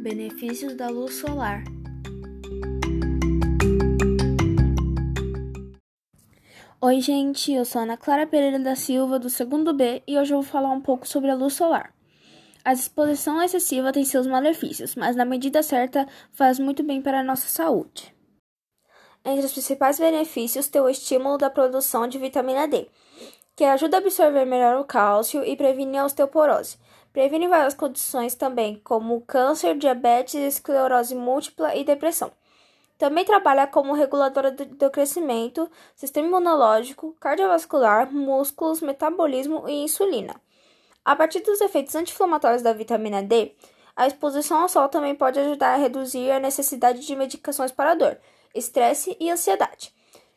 [0.00, 1.62] benefícios da luz solar.
[6.80, 10.40] Oi, gente, eu sou Ana Clara Pereira da Silva, do segundo B, e hoje eu
[10.40, 11.92] vou falar um pouco sobre a luz solar.
[12.64, 17.24] A exposição excessiva tem seus malefícios, mas na medida certa faz muito bem para a
[17.24, 18.14] nossa saúde.
[19.22, 22.88] Entre os principais benefícios tem o estímulo da produção de vitamina D,
[23.54, 26.78] que ajuda a absorver melhor o cálcio e previne a osteoporose.
[27.12, 32.30] Previne várias condições também, como câncer, diabetes, esclerose múltipla e depressão.
[32.96, 40.40] Também trabalha como reguladora do crescimento, sistema imunológico, cardiovascular, músculos, metabolismo e insulina.
[41.04, 43.54] A partir dos efeitos anti-inflamatórios da vitamina D,
[43.96, 48.18] a exposição ao sol também pode ajudar a reduzir a necessidade de medicações para dor,
[48.54, 49.92] estresse e ansiedade.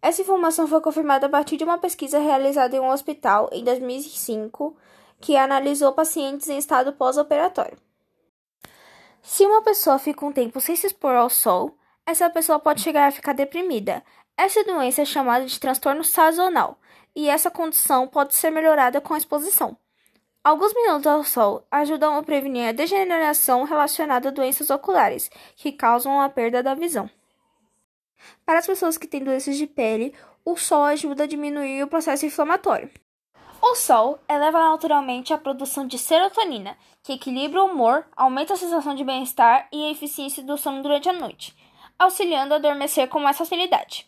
[0.00, 4.76] Essa informação foi confirmada a partir de uma pesquisa realizada em um hospital em 2005
[5.20, 7.78] que analisou pacientes em estado pós-operatório.
[9.22, 13.06] Se uma pessoa fica um tempo sem se expor ao sol, essa pessoa pode chegar
[13.06, 14.04] a ficar deprimida.
[14.36, 16.78] Essa doença é chamada de transtorno sazonal
[17.16, 19.76] e essa condição pode ser melhorada com a exposição.
[20.42, 26.20] Alguns minutos ao sol ajudam a prevenir a degeneração relacionada a doenças oculares, que causam
[26.20, 27.08] a perda da visão.
[28.44, 32.26] Para as pessoas que têm doenças de pele, o sol ajuda a diminuir o processo
[32.26, 32.90] inflamatório.
[33.66, 38.94] O sol eleva naturalmente a produção de serotonina, que equilibra o humor, aumenta a sensação
[38.94, 41.56] de bem-estar e a eficiência do sono durante a noite,
[41.98, 44.06] auxiliando a adormecer com mais facilidade.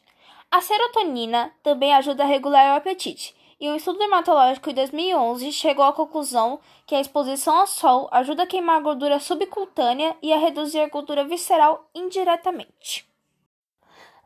[0.51, 5.87] A serotonina também ajuda a regular o apetite, e um estudo dermatológico em 2011 chegou
[5.87, 10.39] à conclusão que a exposição ao sol ajuda a queimar a gordura subcutânea e a
[10.39, 13.09] reduzir a gordura visceral indiretamente.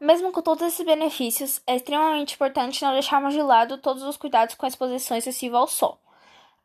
[0.00, 4.54] Mesmo com todos esses benefícios, é extremamente importante não deixarmos de lado todos os cuidados
[4.54, 6.00] com a exposição excessiva ao sol.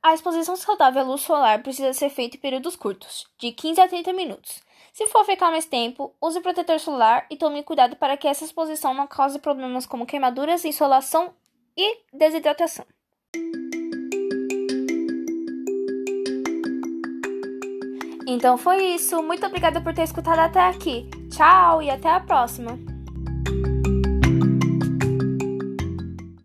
[0.02, 3.88] A exposição saudável à luz solar precisa ser feita em períodos curtos, de 15 a
[3.90, 4.62] 30 minutos.
[4.94, 8.94] Se for ficar mais tempo, use protetor solar e tome cuidado para que essa exposição
[8.94, 11.34] não cause problemas como queimaduras, insolação
[11.76, 12.86] e desidratação.
[18.26, 19.22] Então foi isso.
[19.22, 21.10] Muito obrigada por ter escutado até aqui.
[21.30, 22.95] Tchau e até a próxima.